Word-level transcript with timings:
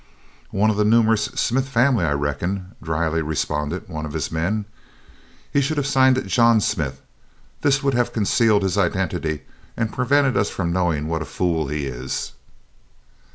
"One 0.49 0.71
of 0.71 0.77
the 0.77 0.83
numerous 0.83 1.25
Smith 1.35 1.69
family, 1.69 2.03
I 2.05 2.13
reckon," 2.13 2.73
dryly 2.81 3.21
responded 3.21 3.87
one 3.87 4.03
of 4.03 4.13
his 4.13 4.31
men. 4.31 4.65
"He 5.53 5.61
should 5.61 5.77
have 5.77 5.85
signed 5.85 6.17
it 6.17 6.25
John 6.25 6.59
Smith. 6.59 7.03
This 7.61 7.83
would 7.83 7.93
have 7.93 8.11
concealed 8.11 8.63
his 8.63 8.79
identity, 8.79 9.43
and 9.77 9.93
prevented 9.93 10.35
us 10.35 10.49
from 10.49 10.73
knowing 10.73 11.07
what 11.07 11.21
a 11.21 11.25
fool 11.25 11.67
he 11.67 11.85
is." 11.85 12.31